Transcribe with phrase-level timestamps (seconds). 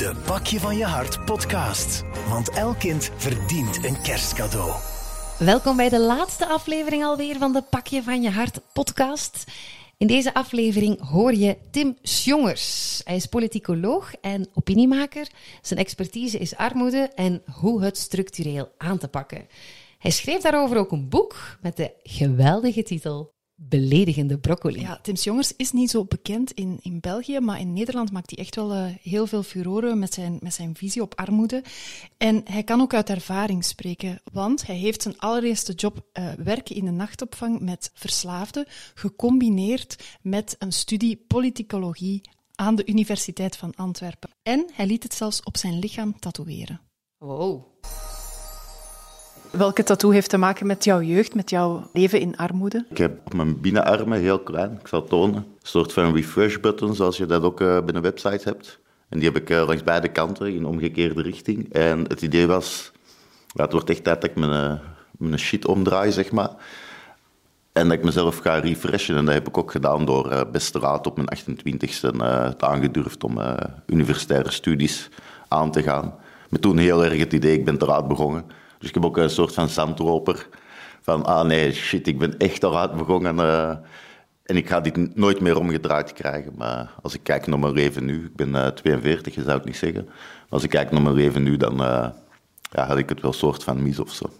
[0.00, 2.02] De Pakje van je Hart podcast.
[2.28, 4.72] Want elk kind verdient een kerstcadeau.
[5.38, 9.44] Welkom bij de laatste aflevering alweer van de Pakje van je Hart podcast.
[9.96, 13.00] In deze aflevering hoor je Tim Sjongers.
[13.04, 15.28] Hij is politicoloog en opiniemaker.
[15.62, 19.48] Zijn expertise is armoede en hoe het structureel aan te pakken.
[19.98, 23.32] Hij schreef daarover ook een boek met de geweldige titel
[23.68, 24.80] beledigende broccoli.
[24.80, 28.38] Ja, Tim Jongers is niet zo bekend in, in België, maar in Nederland maakt hij
[28.38, 31.62] echt wel uh, heel veel furoren met zijn, met zijn visie op armoede.
[32.16, 36.76] En hij kan ook uit ervaring spreken, want hij heeft zijn allereerste job uh, werken
[36.76, 42.20] in de nachtopvang met verslaafden, gecombineerd met een studie politicologie
[42.54, 44.30] aan de Universiteit van Antwerpen.
[44.42, 46.80] En hij liet het zelfs op zijn lichaam tatoeëren.
[47.18, 47.64] Wow.
[49.50, 52.84] Welke tattoo heeft te maken met jouw jeugd, met jouw leven in armoede?
[52.90, 56.94] Ik heb op mijn binnenarmen, heel klein, ik zal tonen, een soort van refresh button,
[56.94, 58.78] zoals je dat ook uh, binnen websites hebt.
[59.08, 61.72] En die heb ik uh, langs beide kanten in omgekeerde richting.
[61.72, 62.92] En het idee was,
[63.46, 64.78] ja, het wordt echt tijd dat ik mijn, uh,
[65.10, 66.50] mijn shit omdraai, zeg maar.
[67.72, 69.16] En dat ik mezelf ga refreshen.
[69.16, 73.24] En dat heb ik ook gedaan door beste raad op mijn 28e uh, het aangedurfd
[73.24, 73.38] om
[73.86, 75.08] universitaire studies
[75.48, 76.14] aan te gaan.
[76.48, 78.44] Met toen heel erg het idee, ik ben te raad begonnen.
[78.80, 80.48] Dus ik heb ook een soort van zandroper.
[81.00, 83.36] Van, ah nee, shit, ik ben echt al raad begonnen.
[83.36, 83.70] Uh,
[84.42, 86.52] en ik ga dit nooit meer omgedraaid krijgen.
[86.56, 89.64] Maar als ik kijk naar mijn leven nu, ik ben uh, 42, dat zou ik
[89.64, 90.04] niet zeggen.
[90.04, 90.14] Maar
[90.48, 92.08] als ik kijk naar mijn leven nu, dan uh,
[92.70, 94.30] ja, had ik het wel soort van mis of zo.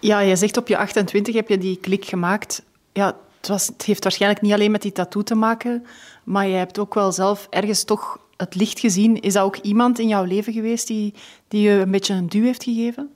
[0.00, 2.62] Ja, je zegt op je 28 heb je die klik gemaakt.
[2.92, 5.86] Ja, het, was, het heeft waarschijnlijk niet alleen met die tattoo te maken,
[6.24, 9.20] maar je hebt ook wel zelf ergens toch het licht gezien.
[9.20, 11.14] Is dat ook iemand in jouw leven geweest die,
[11.48, 13.10] die je een beetje een duw heeft gegeven?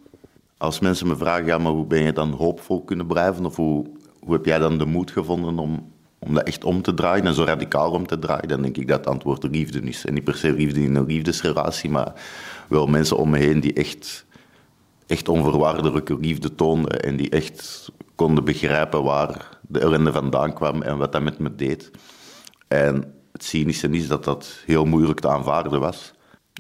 [0.58, 3.46] Als mensen me vragen, ja, maar hoe ben je dan hoopvol kunnen blijven?
[3.46, 3.86] Of hoe,
[4.20, 7.34] hoe heb jij dan de moed gevonden om, om dat echt om te draaien en
[7.34, 8.48] zo radicaal om te draaien?
[8.48, 10.04] Dan denk ik dat het antwoord liefde is.
[10.04, 12.12] En niet per se liefde in een liefdesrelatie, maar
[12.68, 14.26] wel mensen om me heen die echt,
[15.06, 20.98] echt onvoorwaardelijke liefde toonden en die echt konden begrijpen waar de ellende vandaan kwam en
[20.98, 21.90] wat dat met me deed.
[22.68, 26.12] En het cynische is dat dat heel moeilijk te aanvaarden was.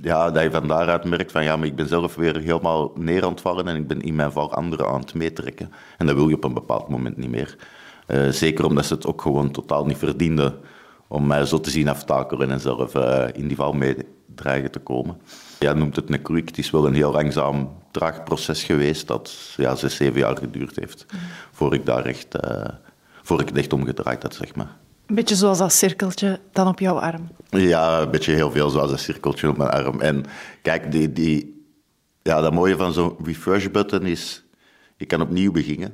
[0.02, 3.24] Ja, dat je van daaruit merkt van ja, maar ik ben zelf weer helemaal neer
[3.24, 5.72] aan het vallen en ik ben in mijn val anderen aan het meetrekken.
[5.98, 7.56] En dat wil je op een bepaald moment niet meer.
[8.06, 10.54] Uh, zeker omdat ze het ook gewoon totaal niet verdienden
[11.08, 13.96] om mij zo te zien aftakelen en zelf uh, in die val mee
[14.34, 15.20] dreigen te komen.
[15.58, 16.48] Ja, noemt het een kruik.
[16.48, 20.76] Het is wel een heel langzaam, traag proces geweest dat ja, zes, zeven jaar geduurd
[20.76, 21.06] heeft.
[21.12, 21.18] Mm.
[21.52, 22.64] Voor ik daar echt, uh,
[23.22, 24.76] voor ik het echt omgedraaid had, zeg maar.
[25.08, 27.28] Een beetje zoals dat cirkeltje dan op jouw arm.
[27.50, 30.00] Ja, een beetje heel veel zoals dat cirkeltje op mijn arm.
[30.00, 30.24] En
[30.62, 31.64] kijk, die, die,
[32.22, 34.44] ja, dat mooie van zo'n refresh button is,
[34.96, 35.92] je kan opnieuw beginnen.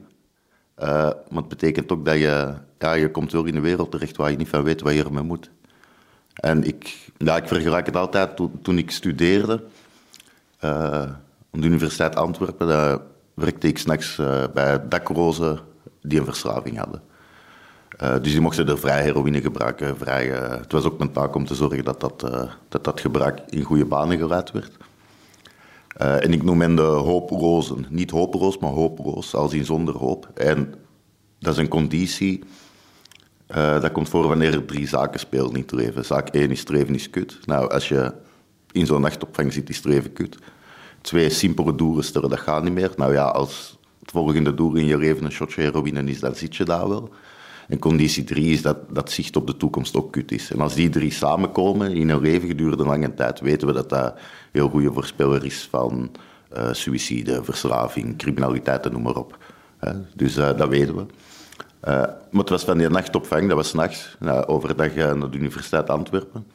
[0.78, 4.16] Uh, maar het betekent ook dat je, ja, je komt wel in een wereld terecht
[4.16, 5.50] waar je niet van weet wat je ermee moet.
[6.34, 9.64] En ik, ja, ik vergelijk het altijd, toen, ik studeerde,
[10.64, 10.70] uh,
[11.50, 13.00] aan de Universiteit Antwerpen,
[13.34, 15.60] werkte ik s'nachts uh, bij dakrozen
[16.02, 17.02] die een verslaving hadden.
[18.02, 19.96] Uh, dus die mochten er vrij heroïne gebruiken.
[19.96, 23.00] Vrij, uh, het was ook mijn taak om te zorgen dat dat, uh, dat, dat
[23.00, 24.76] gebruik in goede banen geleid werd.
[25.96, 27.86] en ik noem hen de hooprozen.
[27.88, 30.30] Niet hooproos, maar hooproos, als in zonder hoop.
[30.34, 30.74] En
[31.38, 32.44] dat is een conditie.
[33.46, 36.04] dat komt voor wanneer er drie zaken spelen in het leven.
[36.04, 37.38] Zaak 1 is streven is kut.
[37.44, 38.12] Nou, als je
[38.72, 40.38] in zo'n nachtopvang zit, is streven kut.
[41.00, 42.92] Twee, simpele doelen stellen, dat gaat niet meer.
[42.96, 46.56] Nou ja, als het volgende doel in je leven een shotje heroïne is, dan zit
[46.56, 47.10] je daar wel.
[47.68, 50.50] En conditie drie is dat, dat zicht op de toekomst ook kut is.
[50.50, 54.04] En als die drie samenkomen in een leven gedurende lange tijd, weten we dat dat
[54.04, 54.20] een
[54.52, 56.10] heel goede voorspeller is van
[56.56, 59.38] uh, suïcide, verslaving, criminaliteit en noem maar op.
[60.14, 61.00] Dus uh, dat weten we.
[61.00, 61.08] Uh,
[62.30, 66.46] maar het was van die nachtopvang, dat was nachts, overdag naar de Universiteit Antwerpen.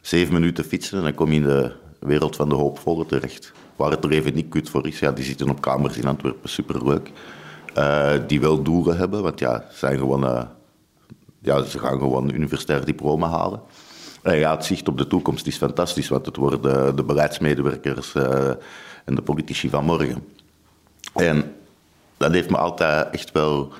[0.00, 3.52] Zeven minuten fietsen en dan kom je in de wereld van de hoopvolle terecht.
[3.76, 6.48] Waar het er even niet kut voor is, ja, die zitten op kamers in Antwerpen,
[6.48, 7.10] superleuk.
[7.76, 10.42] Uh, die wel doelen hebben, want ja, zijn gewoon, uh,
[11.38, 13.60] ja, ze gaan gewoon een universitair diploma halen.
[14.22, 18.48] En ja, het zicht op de toekomst is fantastisch, want het worden de beleidsmedewerkers uh,
[19.04, 20.24] en de politici van morgen.
[21.14, 21.54] En
[22.16, 23.72] dat heeft me altijd echt wel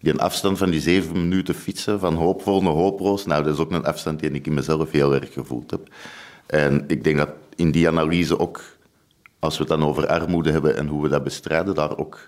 [0.00, 2.74] die afstand van die zeven minuten fietsen van hoopvol naar.
[3.24, 5.80] Nou, dat is ook een afstand die ik in mezelf heel erg gevoeld heb.
[6.46, 8.62] En ik denk dat in die analyse ook,
[9.38, 12.18] als we het dan over armoede hebben en hoe we dat bestrijden, daar ook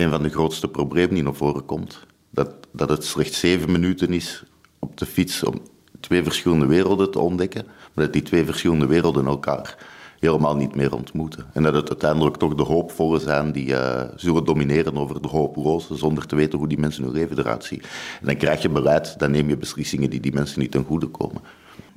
[0.00, 2.06] een van de grootste problemen die naar voren komt.
[2.30, 4.44] Dat, dat het slechts zeven minuten is
[4.78, 5.62] op de fiets om
[6.00, 9.76] twee verschillende werelden te ontdekken, maar dat die twee verschillende werelden elkaar
[10.18, 11.46] helemaal niet meer ontmoeten.
[11.52, 15.96] En dat het uiteindelijk toch de hoopvolle zijn die uh, zullen domineren over de hooploze,
[15.96, 17.82] zonder te weten hoe die mensen hun leven eruit zien.
[18.20, 21.06] En dan krijg je beleid, dan neem je beslissingen die die mensen niet ten goede
[21.06, 21.42] komen.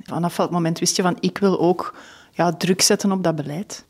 [0.02, 1.94] Vanaf dat moment wist je van, ik wil ook
[2.32, 3.84] ja, druk zetten op dat beleid?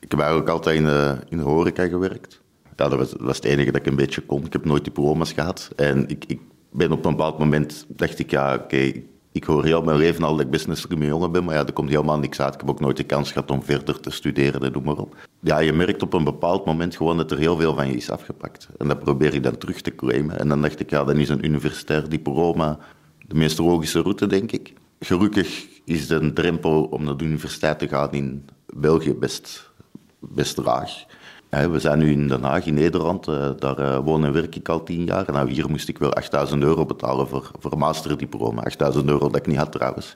[0.00, 2.40] Ik heb eigenlijk altijd in de, in de horeca gewerkt.
[2.80, 4.44] Ja, dat was, het enige dat ik een beetje kon.
[4.44, 5.70] Ik heb nooit diploma's gehad.
[5.76, 6.40] En ik, ik
[6.72, 8.92] ben op een bepaald moment, dacht ik, ja, oké,
[9.32, 11.88] ik hoor heel mijn leven al dat ik slimme jongen ben, maar ja, er komt
[11.90, 12.54] helemaal niks uit.
[12.54, 15.16] Ik heb ook nooit de kans gehad om verder te studeren, en noem maar op.
[15.40, 18.10] Ja, je merkt op een bepaald moment gewoon dat er heel veel van je is
[18.10, 18.68] afgepakt.
[18.78, 20.38] En dat probeer je dan terug te claimen.
[20.38, 22.78] En dan dacht ik, ja, dan is een universitair diploma
[23.26, 24.72] de meest logische route, denk ik.
[25.00, 29.70] Gelukkig is de drempel om naar de universiteit te gaan in België best,
[30.18, 31.04] best laag.
[31.50, 33.28] We zijn nu in Den Haag, in Nederland.
[33.28, 35.32] Uh, daar uh, woon en werk ik al tien jaar.
[35.32, 38.62] Nou, hier moest ik wel 8000 euro betalen voor, voor een masterdiploma.
[38.62, 40.14] 8000 euro dat ik niet had trouwens.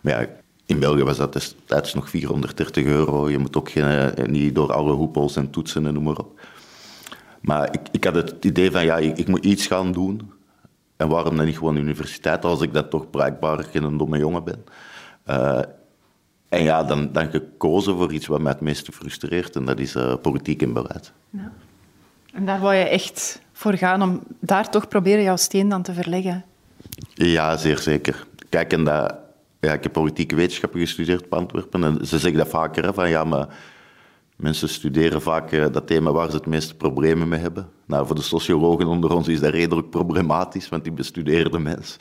[0.00, 0.28] Maar ja,
[0.66, 3.30] in België was dat destijds nog 430 euro.
[3.30, 6.40] Je moet ook geen, eh, niet door alle hoepels en toetsen en noem maar op.
[7.40, 10.32] Maar ik, ik had het idee van, ja, ik, moet iets gaan doen.
[10.96, 14.64] En waarom dan niet gewoon universiteit, als ik dat toch blijkbaar geen domme jongen ben.
[16.48, 19.94] En ja, dan, dan gekozen voor iets wat mij het meest frustreert, en dat is
[19.94, 21.12] uh, politiek en beleid.
[21.30, 21.52] Ja.
[22.32, 25.92] En daar wou je echt voor gaan, om daar toch proberen jouw steen dan te
[25.92, 26.44] verleggen?
[27.14, 28.26] Ja, zeer zeker.
[28.48, 29.14] Kijk, en dat,
[29.60, 33.08] ja, ik heb politieke wetenschappen gestudeerd op Antwerpen, en ze zeggen dat vaker, hè, van
[33.08, 33.48] ja, maar
[34.38, 37.68] Mensen studeren vaak uh, dat thema waar ze het meeste problemen mee hebben.
[37.86, 41.96] Nou, voor de sociologen onder ons is dat redelijk problematisch, want die bestuderen de mens.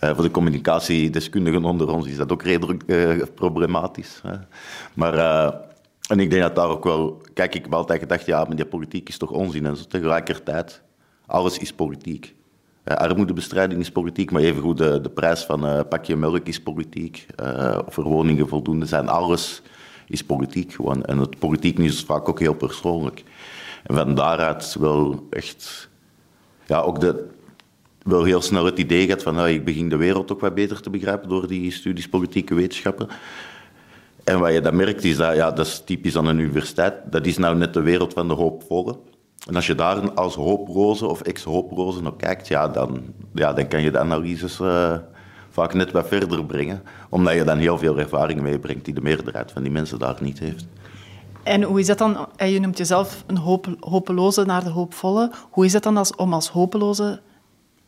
[0.00, 4.20] Uh, voor de communicatiedeskundigen onder ons is dat ook redelijk uh, problematisch.
[4.22, 4.36] Hè.
[4.94, 5.14] Maar,
[6.08, 7.22] en ik denk dat daar ook wel...
[7.34, 9.66] Kijk, ik heb altijd gedacht, ja, maar die politiek is toch onzin.
[9.66, 10.82] En zo tegelijkertijd,
[11.26, 12.34] alles is politiek.
[12.84, 17.26] armoedebestrijding is politiek, maar evengoed de, de prijs van een pakje melk is politiek.
[17.86, 19.62] of er woningen voldoende zijn, alles
[20.08, 21.04] is politiek gewoon.
[21.04, 23.24] En het politiek is vaak ook heel persoonlijk.
[23.82, 25.88] En van daaruit wel echt,
[26.66, 27.26] ja, ook de,
[28.02, 30.80] wel heel snel het idee gehad van, nou, ik begin de wereld ook wat beter
[30.80, 33.08] te begrijpen door die studies politieke wetenschappen.
[34.24, 37.26] En wat je dan merkt is dat, ja, dat is typisch aan een universiteit, dat
[37.26, 38.98] is nou net de wereld van de hoopvolle.
[39.46, 43.02] En als je daar als hooproze of ex-hooproze naar kijkt, ja, dan,
[43.34, 44.96] ja, dan kan je de analyses uh,
[45.58, 46.82] vaak net wat verder brengen.
[47.08, 50.38] Omdat je dan heel veel ervaring meebrengt die de meerderheid van die mensen daar niet
[50.38, 50.66] heeft.
[51.42, 52.28] En hoe is dat dan?
[52.36, 55.32] Je noemt jezelf een hoop, hopeloze naar de hoopvolle.
[55.50, 57.20] Hoe is dat dan als, om als hopeloze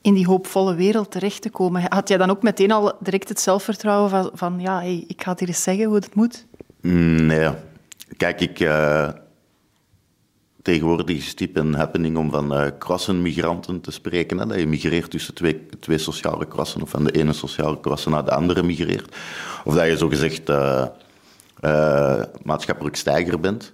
[0.01, 1.83] in die hoopvolle wereld terecht te komen?
[1.89, 5.31] Had jij dan ook meteen al direct het zelfvertrouwen van, van ja, hey, ik ga
[5.31, 6.47] het hier eens zeggen hoe het moet?
[6.81, 7.49] Mm, nee.
[8.17, 8.61] Kijk, ik...
[8.61, 9.09] Uh
[10.63, 14.39] tegenwoordig is het een happening om van uh, klassenmigranten te spreken.
[14.39, 14.47] Hè?
[14.47, 18.25] Dat je migreert tussen twee, twee sociale klassen, of van de ene sociale klasse naar
[18.25, 19.17] de andere migreert.
[19.65, 23.73] Of dat je zogezegd uh, maatschappelijk stijger bent.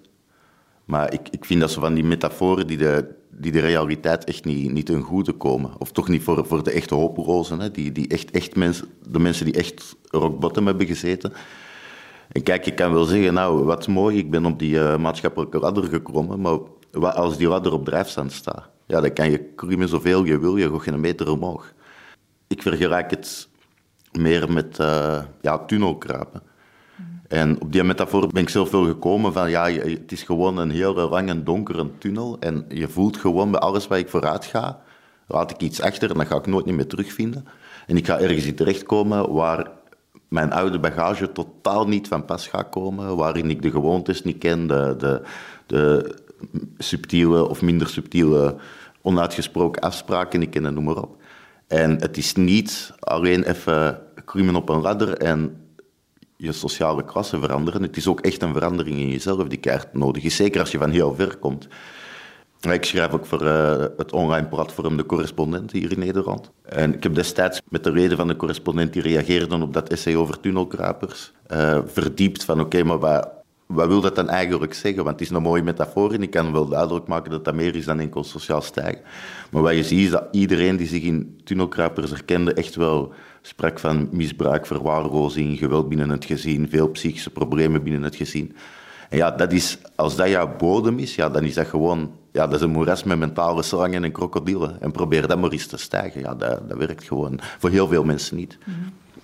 [0.84, 4.44] Maar ik, ik vind dat ze van die metaforen die de, die de realiteit echt
[4.44, 5.70] niet, niet ten goede komen.
[5.78, 7.60] Of toch niet voor, voor de echte hopelozen.
[7.60, 7.70] Hè?
[7.70, 11.32] Die, die echt, echt mensen, de mensen die echt rock bottom hebben gezeten.
[12.32, 15.58] En kijk, ik kan wel zeggen, nou, wat mooi, ik ben op die uh, maatschappelijke
[15.58, 16.58] ladder geklommen, maar
[17.12, 20.70] als die ladder op drijfstand staat, ja, dan kan je klimmen zoveel je wil, je
[20.70, 21.72] gaat geen meter omhoog.
[22.46, 23.48] Ik vergelijk het
[24.12, 26.42] meer met uh, ja, tunnelkruipen.
[27.28, 30.70] En op die metafoor ben ik zelf veel gekomen van, ja, het is gewoon een
[30.70, 34.80] heel lange donkere tunnel en je voelt gewoon bij alles waar ik vooruit ga,
[35.26, 37.46] laat ik iets achter en dat ga ik nooit meer terugvinden.
[37.86, 39.70] En ik ga ergens in terechtkomen waar
[40.28, 44.66] mijn oude bagage totaal niet van pas gaat komen, waarin ik de gewoontes niet ken,
[44.66, 45.22] de,
[45.66, 46.14] de,
[46.78, 48.56] subtiele of minder subtiele
[49.02, 51.16] onuitgesproken afspraken niet ken, noem maar op.
[51.66, 55.60] En het is niet alleen even klimmen op een ladder en
[56.36, 57.82] je sociale klasse veranderen.
[57.82, 60.36] Het is ook echt een verandering in jezelf die keihard nodig is.
[60.36, 61.68] Zeker als je van heel ver komt.
[62.72, 66.50] Ik schrijf ook voor uh, het online platform De Correspondent hier in Nederland.
[66.62, 70.16] En ik heb destijds met de reden van de correspondent die reageerde op dat essay
[70.16, 73.28] over tunnelkruipers uh, verdiept van oké, maar wat,
[73.66, 75.04] wat wil dat dan eigenlijk zeggen?
[75.04, 77.74] Want het is een mooie metafoor en ik kan wel duidelijk maken dat dat meer
[77.74, 79.02] is dan enkel sociaal stijgen.
[79.50, 83.78] Maar wat je ziet is dat iedereen die zich in tunnelkruipers herkende echt wel sprak
[83.78, 88.56] van misbruik, verwaarlozing, geweld binnen het gezin, veel psychische problemen binnen het gezin.
[89.08, 92.46] En ja, dat is, als dat jouw bodem is, ja, dan is dat gewoon ja,
[92.46, 94.82] dat is een moeras met mentale slangen en krokodillen.
[94.82, 96.20] En probeer dat maar eens te stijgen.
[96.20, 98.58] Ja, dat, dat werkt gewoon voor heel veel mensen niet.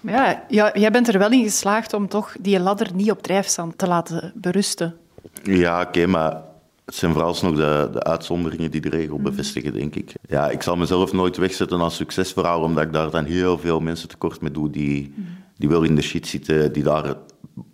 [0.01, 3.87] Ja, jij bent er wel in geslaagd om toch die ladder niet op drijfstand te
[3.87, 4.97] laten berusten.
[5.43, 6.43] Ja, oké, maar
[6.85, 9.25] het zijn vooralsnog de, de uitzonderingen die de regel mhm.
[9.25, 10.13] bevestigen, denk ik.
[10.29, 14.09] Ja, ik zal mezelf nooit wegzetten als succesverhaal, omdat ik daar dan heel veel mensen
[14.09, 15.27] tekort mee doe die, mhm.
[15.57, 17.17] die wel in de shit zitten, die daar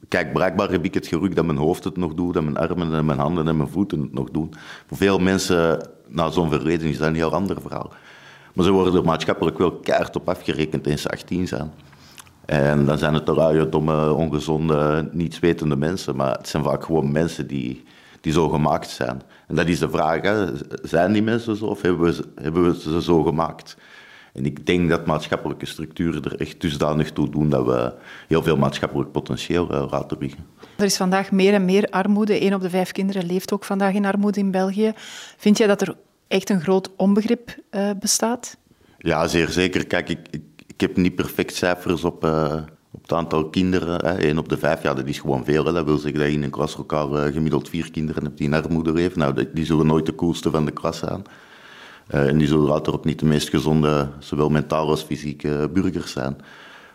[0.09, 2.95] Kijk, blijkbaar heb ik het geluk dat mijn hoofd het nog doet, dat mijn armen
[2.95, 4.55] en mijn handen en mijn voeten het nog doen.
[4.87, 7.93] Voor veel mensen, na zo'n verleden, is dat een heel ander verhaal.
[8.55, 11.73] Maar ze worden er maatschappelijk wel keihard op afgerekend in ze 18 zijn.
[12.45, 16.17] En dan zijn het rauwe, domme, ongezonde, nietswetende mensen.
[16.17, 17.85] Maar het zijn vaak gewoon mensen die,
[18.21, 19.23] die zo gemaakt zijn.
[19.47, 20.47] En dat is de vraag, hè.
[20.83, 23.77] zijn die mensen zo of hebben we, hebben we ze zo gemaakt?
[24.39, 27.93] En ik denk dat maatschappelijke structuren er echt dusdanig toe doen dat we
[28.29, 30.47] heel veel maatschappelijk potentieel uh, laten liggen.
[30.77, 32.45] Er is vandaag meer en meer armoede.
[32.45, 34.93] Een op de vijf kinderen leeft ook vandaag in armoede in België.
[35.37, 35.97] Vind jij dat er
[36.29, 38.57] echt een groot onbegrip uh, bestaat?
[38.99, 39.87] Ja, zeer zeker.
[39.87, 44.07] Kijk, ik, ik, ik heb niet perfect cijfers op, uh, op het aantal kinderen.
[44.07, 44.29] Hè.
[44.29, 45.65] Eén op de vijf, ja, dat is gewoon veel.
[45.65, 45.73] Hè.
[45.73, 48.55] Dat wil zeggen dat je in een klas elkaar gemiddeld vier kinderen hebt die in
[48.55, 49.19] armoede leven.
[49.19, 51.23] Nou, die zullen nooit de coolste van de klas zijn.
[52.11, 56.13] Uh, en die zullen later ook niet de meest gezonde, zowel mentaal als fysieke burgers
[56.13, 56.37] zijn.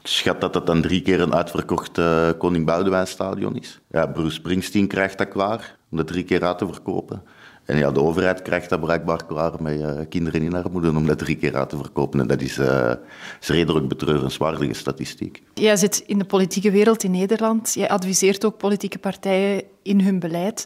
[0.02, 2.00] Ik schat dat dat dan drie keer een uitverkocht
[2.38, 3.80] Koning Boudewijn stadion is.
[3.92, 7.24] Ja, Bruce Springsteen krijgt dat klaar om dat drie keer uit te verkopen.
[7.66, 11.18] En ja, de overheid krijgt dat blijkbaar klaar met uh, kinderen in armoede om dat
[11.18, 12.20] drie keer uit te verkopen.
[12.20, 12.92] En dat is, uh,
[13.42, 15.44] is redelijk betreurenswaardige statistiek.
[15.54, 17.74] Jij zit in de politieke wereld in Nederland.
[17.74, 20.66] Jij adviseert ook politieke partijen in hun beleid.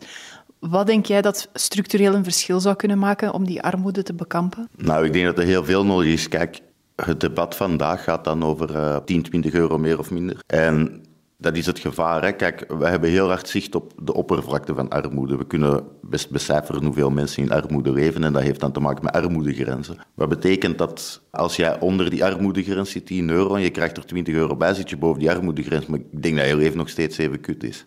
[0.60, 4.70] Wat denk jij dat structureel een verschil zou kunnen maken om die armoede te bekampen?
[4.76, 6.28] Nou, ik denk dat er heel veel nodig is.
[6.28, 6.60] Kijk,
[6.96, 10.40] het debat vandaag gaat dan over uh, 10, 20 euro meer of minder.
[10.48, 11.02] En
[11.38, 12.24] dat is het gevaar.
[12.24, 12.32] Hè.
[12.32, 15.38] Kijk, we hebben heel hard zicht op de oppervlakte van armoede.
[15.38, 19.04] We kunnen best becijferen hoeveel mensen in armoede leven en dat heeft dan te maken
[19.04, 19.98] met armoedegrenzen.
[20.14, 24.06] Wat betekent dat als jij onder die armoedegrens zit, 10 euro, en je krijgt er
[24.06, 25.86] 20 euro bij, zit je boven die armoedegrens.
[25.86, 27.86] Maar ik denk dat je leven nog steeds even kut is.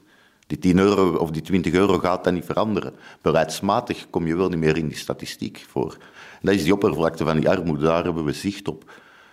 [0.50, 2.92] Die 10 euro of die 20 euro gaat dan niet veranderen.
[3.22, 5.96] Beleidsmatig kom je wel niet meer in die statistiek voor.
[6.42, 8.90] Dat is die oppervlakte van die armoede, daar hebben we zicht op.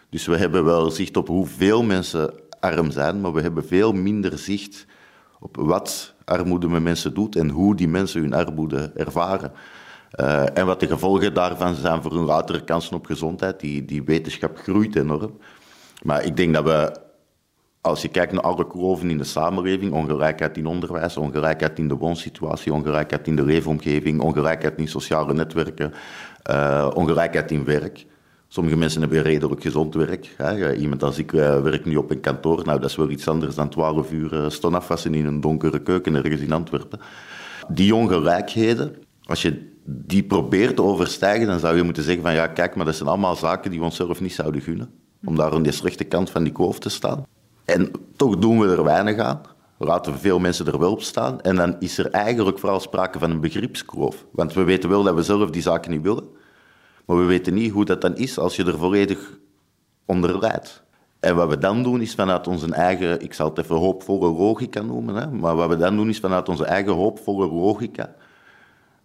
[0.10, 4.38] Dus we hebben wel zicht op hoeveel mensen arm zijn, maar we hebben veel minder
[4.38, 4.86] zicht
[5.40, 9.52] op wat armoede met mensen doet en hoe die mensen hun armoede ervaren.
[10.20, 13.60] Uh, en wat de gevolgen daarvan zijn voor hun latere kansen op gezondheid.
[13.60, 15.38] Die, die wetenschap groeit enorm.
[16.04, 17.00] Maar ik denk dat we,
[17.88, 21.96] als je kijkt naar alle kloven in de samenleving, ongelijkheid in onderwijs, ongelijkheid in de
[21.96, 25.94] woonsituatie, ongelijkheid in de leefomgeving, ongelijkheid in sociale netwerken,
[26.50, 28.06] uh, ongelijkheid in werk,
[28.50, 30.34] Sommige mensen hebben redelijk gezond werk.
[30.38, 30.76] Hè.
[30.76, 32.66] Iemand als ik uh, werkt nu op een kantoor.
[32.66, 35.82] Nou, dat is wel iets anders dan 12 uur uh, ston afwassen in een donkere
[35.82, 37.00] keuken ergens in Antwerpen.
[37.68, 42.48] Die ongelijkheden, als je die probeert te overstijgen, dan zou je moeten zeggen van ja,
[42.48, 44.90] kijk, maar dat zijn allemaal zaken die we onszelf niet zouden gunnen.
[45.26, 47.26] Om daar aan de slechte kant van die kloof te staan.
[47.68, 49.42] En toch doen we er weinig aan.
[49.78, 51.42] Laten we veel mensen er wel op staan.
[51.42, 54.26] En dan is er eigenlijk vooral sprake van een begripskloof.
[54.32, 56.28] Want we weten wel dat we zelf die zaken niet willen.
[57.06, 59.38] Maar we weten niet hoe dat dan is als je er volledig
[60.06, 60.84] onder leidt.
[61.20, 64.82] En wat we dan doen is vanuit onze eigen, ik zal het even hoopvolle logica
[64.82, 68.16] noemen, hè, maar wat we dan doen is vanuit onze eigen hoopvolle logica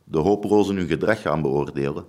[0.04, 2.04] de hopelozen hun gedrag gaan beoordelen.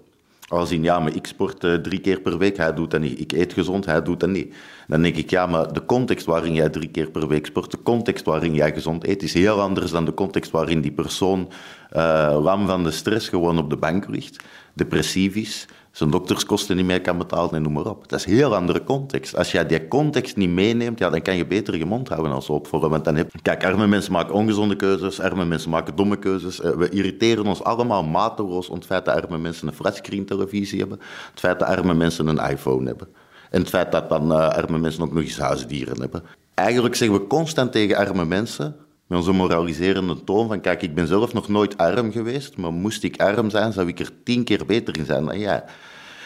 [0.48, 3.20] Als in, ja, maar ik sport uh, drie keer per week, hij doet dat niet.
[3.20, 4.56] Ik eet gezond, hij doet dat niet.
[4.88, 7.82] Dan denk ik, ja, maar de context waarin jij drie keer per week sport, de
[7.84, 11.50] context waarin jij gezond eet, is heel anders dan de context waarin die persoon
[11.96, 16.86] uh, lam van de stress gewoon op de bank ligt, depressief is, zijn dokterskosten niet
[16.86, 18.10] meer kan betalen en noem maar op.
[18.10, 19.36] Dat is een heel andere context.
[19.38, 22.50] Als jij die context niet meeneemt, ja, dan kan je beter je mond houden als
[22.50, 22.90] opvolger.
[22.90, 23.32] Want dan heb...
[23.42, 26.62] Kijk, arme mensen maken ongezonde keuzes, arme mensen maken domme keuzes.
[26.62, 30.80] Eh, we irriteren ons allemaal mateloos om het feit dat arme mensen een flatscreen televisie
[30.80, 31.00] hebben,
[31.32, 33.08] het feit dat arme mensen een iPhone hebben.
[33.50, 36.24] En het feit dat dan uh, arme mensen ook nog eens huisdieren hebben.
[36.54, 38.76] Eigenlijk zeggen we constant tegen arme mensen,
[39.08, 43.04] met onze moraliserende toon van kijk, ik ben zelf nog nooit arm geweest, maar moest
[43.04, 45.64] ik arm zijn, zou ik er tien keer beter in zijn dan jij.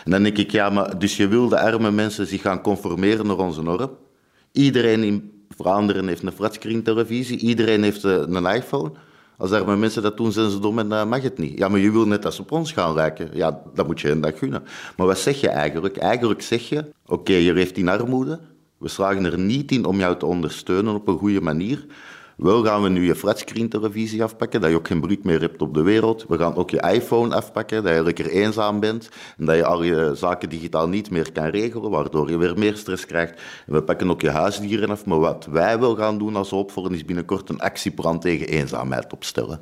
[0.06, 3.28] En dan denk ik, ja, maar dus je wil de arme mensen zich gaan conformeren
[3.28, 3.90] naar onze norm.
[4.52, 8.92] Iedereen in Vlaanderen heeft een flatscreen televisie, iedereen heeft eh, een iPhone.
[9.38, 11.58] Als arme mensen dat doen, zijn ze dom en uh, mag het niet.
[11.58, 13.30] Ja, maar je wil net als op ons gaan lijken.
[13.34, 14.64] Ja, dat moet je een dag gunnen.
[14.98, 15.98] Maar wat zeg je eigenlijk?
[15.98, 18.40] Eigenlijk zeg je, oké, je leeft in armoede.
[18.78, 21.86] We slagen er niet in om jou te ondersteunen op een goede manier.
[22.38, 25.62] Wel gaan we nu je flatscreen televisie afpakken, dat je ook geen bruik meer hebt
[25.62, 26.26] op de wereld.
[26.28, 29.10] We gaan ook je iPhone afpakken, dat je lekker eenzaam bent.
[29.38, 32.76] En dat je al je zaken digitaal niet meer kan regelen, waardoor je weer meer
[32.76, 33.42] stress krijgt.
[33.66, 35.06] We pakken ook je huisdieren af.
[35.06, 39.60] Maar wat wij wel gaan doen als opvolger is binnenkort een actieplan tegen eenzaamheid opstellen.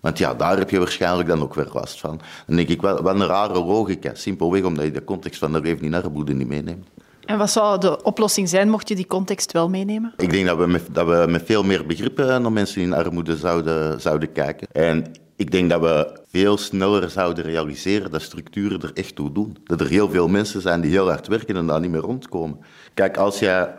[0.00, 2.20] Want ja, daar heb je waarschijnlijk dan ook weer last van.
[2.46, 4.14] Dan denk ik wel, wel een rare logica.
[4.14, 6.86] Simpelweg omdat je de context van de armoede niet meeneemt.
[7.28, 10.12] En wat zou de oplossing zijn mocht je die context wel meenemen?
[10.16, 13.36] Ik denk dat we met, dat we met veel meer begrippen naar mensen in armoede
[13.36, 14.68] zouden, zouden kijken.
[14.72, 19.56] En ik denk dat we veel sneller zouden realiseren dat structuren er echt toe doen.
[19.64, 22.58] Dat er heel veel mensen zijn die heel hard werken en daar niet meer rondkomen.
[22.94, 23.74] Kijk, als jij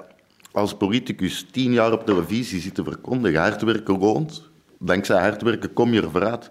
[0.52, 5.74] als politicus tien jaar op televisie zit te verkondigen, hard werken loont, dankzij hard werken
[5.74, 6.50] kom je er vooruit.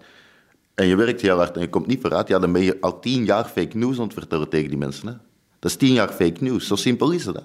[0.75, 3.01] En je werkt heel hard en je komt niet vooruit, ja, dan ben je al
[3.01, 5.09] tien jaar fake news aan het vertellen tegen die mensen.
[5.09, 5.28] Hè?
[5.59, 6.67] Dat is tien jaar fake news.
[6.67, 7.41] Zo simpel is het.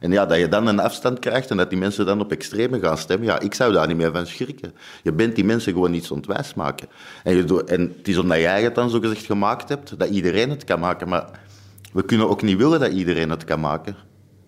[0.00, 2.80] En ja, dat je dan een afstand krijgt en dat die mensen dan op extreme
[2.80, 4.72] gaan stemmen, ja, ik zou daar niet meer van schrikken.
[5.02, 6.88] Je bent die mensen gewoon iets ontwijs maken.
[7.24, 10.50] En, je en het is omdat jij het dan zo gezegd gemaakt hebt, dat iedereen
[10.50, 11.08] het kan maken.
[11.08, 11.30] Maar
[11.92, 13.96] we kunnen ook niet willen dat iedereen het kan maken.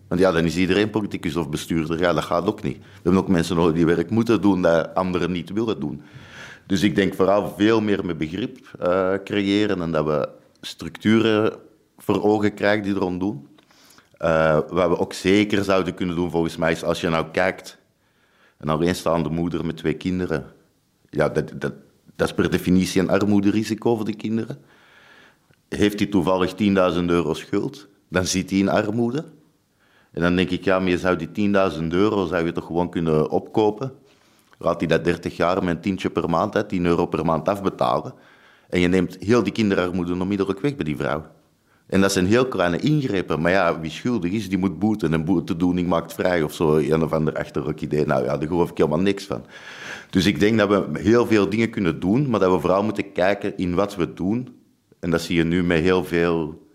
[0.09, 1.99] Want ja, dan is iedereen politicus of bestuurder.
[1.99, 2.77] Ja, dat gaat ook niet.
[2.77, 6.03] We hebben ook mensen nodig die werk moeten doen dat anderen niet willen doen.
[6.67, 10.29] Dus ik denk vooral veel meer met begrip uh, creëren en dat we
[10.61, 11.53] structuren
[12.19, 13.49] ogen krijgen die erom doen.
[14.19, 17.79] Uh, wat we ook zeker zouden kunnen doen, volgens mij, is als je nou kijkt,
[18.59, 20.53] een alleenstaande moeder met twee kinderen,
[21.11, 21.73] ja, dat, dat,
[22.17, 24.59] dat is per definitie een armoederisico voor de kinderen.
[25.69, 29.25] Heeft hij toevallig 10.000 euro schuld, dan zit hij in armoede.
[30.13, 32.91] En dan denk ik, ja, maar je zou die 10.000 euro zou je toch gewoon
[32.91, 33.93] kunnen opkopen.
[34.59, 37.49] Laat hij dat 30 jaar met een tientje per maand, hè, 10 euro per maand
[37.49, 38.15] afbetalen.
[38.69, 41.27] En je neemt heel die kinderarmoede onmiddellijk weg bij die vrouw.
[41.91, 43.41] En dat zijn heel kleine ingrepen.
[43.41, 45.13] Maar ja, wie schuldig is, die moet boeten.
[45.13, 46.77] En boetedoening maakt vrij of zo.
[46.77, 48.07] Een of ander achterlijk idee.
[48.07, 49.45] Nou ja, daar geloof ik helemaal niks van.
[50.11, 52.31] Dus ik denk dat we heel veel dingen kunnen doen.
[52.31, 54.49] Maar dat we vooral moeten kijken in wat we doen.
[55.01, 56.69] En dat zie je nu met heel veel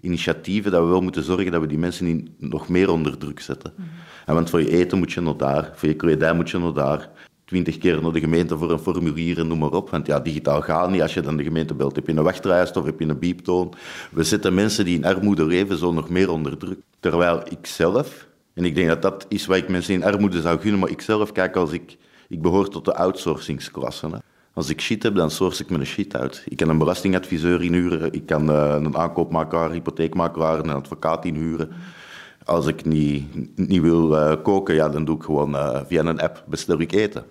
[0.00, 0.70] initiatieven.
[0.70, 3.72] Dat we wel moeten zorgen dat we die mensen niet nog meer onder druk zetten.
[3.76, 3.84] Mm
[4.30, 5.70] en want voor je eten moet je naar daar.
[5.74, 7.08] Voor je kledij moet je naar daar
[7.50, 9.90] twintig keer naar de gemeente voor een formulier en noem maar op.
[9.90, 11.02] Want ja, digitaal gaat niet.
[11.02, 13.72] Als je dan de gemeente belt, heb je een wachtlijst of heb je een bieptoon.
[14.10, 16.78] We zetten mensen die in armoede leven zo nog meer onder druk.
[17.00, 20.60] Terwijl ik zelf, en ik denk dat dat is wat ik mensen in armoede zou
[20.60, 21.96] gunnen, maar ik zelf kijk als ik...
[22.28, 24.22] Ik behoor tot de outsourcingsklasse.
[24.54, 26.44] Als ik shit heb, dan source ik mijn shit uit.
[26.48, 31.70] Ik kan een belastingadviseur inhuren, ik kan uh, een aankoopmakelaar, hypotheekmakelaar, een advocaat inhuren.
[32.44, 33.24] Als ik niet,
[33.56, 36.92] niet wil uh, koken, ja, dan doe ik gewoon uh, via een app bestel ik
[36.92, 37.24] eten.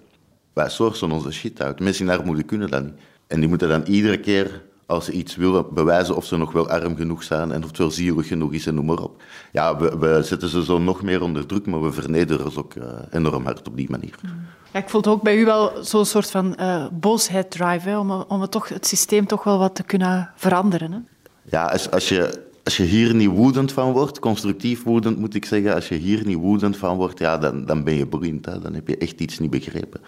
[0.60, 1.80] Wij sourcen onze shit uit.
[1.80, 2.94] Mensen in armoede kunnen dat niet.
[3.28, 6.70] En die moeten dan iedere keer, als ze iets willen, bewijzen of ze nog wel
[6.70, 9.22] arm genoeg zijn en of het wel zielig genoeg is en noem maar op.
[9.52, 12.74] Ja, we, we zetten ze zo nog meer onder druk, maar we vernederen ze ook
[12.76, 14.16] uh, enorm hard op die manier.
[14.74, 18.12] Ja, ik voel ook bij u wel zo'n soort van uh, boosheid drive, hè, om,
[18.12, 20.92] om het, toch, het systeem toch wel wat te kunnen veranderen.
[20.92, 21.00] Hè?
[21.44, 25.46] Ja, als, als je als je hier niet woedend van wordt, constructief woedend moet ik
[25.46, 28.46] zeggen, als je hier niet woedend van wordt, ja, dan, dan ben je blind.
[28.46, 28.60] Hè?
[28.60, 30.02] Dan heb je echt iets niet begrepen.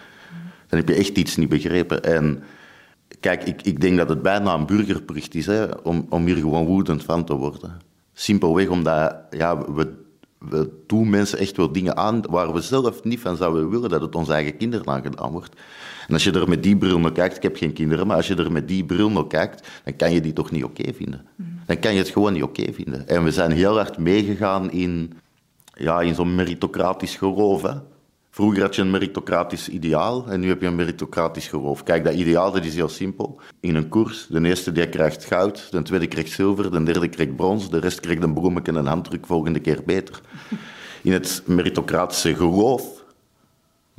[0.72, 2.04] Dan heb je echt iets niet begrepen.
[2.04, 2.42] En
[3.20, 6.66] kijk, ik, ik denk dat het bijna een burgerplicht is hè, om, om hier gewoon
[6.66, 7.80] woedend van te worden.
[8.12, 9.92] Simpelweg omdat ja, we,
[10.38, 14.00] we doen mensen echt wel dingen aan waar we zelf niet van zouden willen dat
[14.00, 15.56] het onze eigen kinderen aangedaan wordt.
[16.06, 18.26] En als je er met die bril naar kijkt, ik heb geen kinderen, maar als
[18.26, 21.26] je er met die bril naar kijkt, dan kan je die toch niet oké vinden.
[21.66, 23.08] Dan kan je het gewoon niet oké vinden.
[23.08, 25.12] En we zijn heel hard meegegaan in,
[25.74, 27.62] ja, in zo'n meritocratisch geloof.
[27.62, 27.72] Hè.
[28.34, 31.82] Vroeger had je een meritocratisch ideaal en nu heb je een meritocratisch geloof.
[31.82, 33.40] Kijk, dat ideaal dat is heel simpel.
[33.60, 37.36] In een koers, de eerste die krijgt goud, de tweede krijgt zilver, de derde krijgt
[37.36, 40.20] brons, de rest krijgt een bloemetje en een handdruk, volgende keer beter.
[41.02, 43.01] In het meritocratische geloof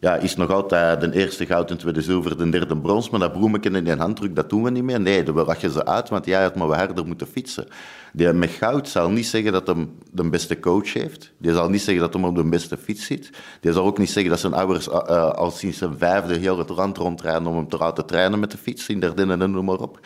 [0.03, 3.09] ja, is nog altijd de eerste goud, de tweede zilver, de derde brons.
[3.09, 5.01] Maar dat bloemetje en die handdruk, dat doen we niet meer.
[5.01, 7.67] Nee, we lachen ze uit, want jij had maar wat harder moeten fietsen.
[8.13, 11.31] Die met goud zal niet zeggen dat hij de beste coach heeft.
[11.37, 13.29] Die zal niet zeggen dat hij op de beste fiets zit.
[13.61, 16.69] Die zal ook niet zeggen dat zijn ouders uh, al sinds zijn vijfde heel het
[16.69, 19.79] land rondrijden om hem te laten trainen met de fiets in Dardenne en noem maar
[19.79, 19.99] op.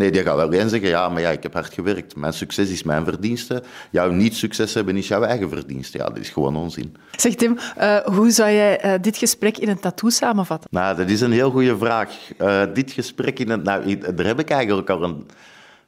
[0.00, 2.16] Nee, die gaat wel alleen zeggen, ja, maar ja, ik heb hard gewerkt.
[2.16, 3.62] Mijn succes is mijn verdienste.
[3.90, 5.98] Jouw niet-succes hebben is jouw eigen verdienste.
[5.98, 6.96] Ja, dat is gewoon onzin.
[7.16, 10.68] Zeg Tim, uh, hoe zou jij uh, dit gesprek in een tattoo samenvatten?
[10.72, 12.10] Nou, dat is een heel goede vraag.
[12.38, 13.62] Uh, dit gesprek in een...
[13.62, 15.26] Nou, daar heb ik eigenlijk al een,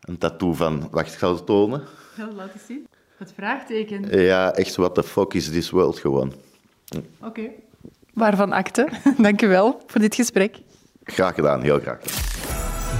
[0.00, 0.88] een tattoo van.
[0.90, 1.82] Wacht, ik zal het tonen.
[2.16, 2.86] Ja, laat eens zien.
[3.16, 4.20] Het vraagteken.
[4.20, 6.32] Ja, echt, what the fuck is this world gewoon.
[6.96, 7.04] Oké.
[7.20, 7.52] Okay.
[8.14, 8.88] Waarvan akte.
[9.18, 10.56] Dank u wel voor dit gesprek.
[11.04, 12.31] Graag gedaan, heel graag gedaan.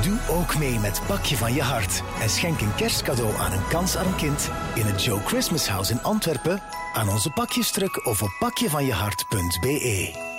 [0.01, 4.17] Doe ook mee met Pakje van je Hart en schenk een kerstcadeau aan een kansarm
[4.17, 10.32] kind in het Joe Christmas House in Antwerpen, aan onze pakjestruk of op pakjevanjehart.be.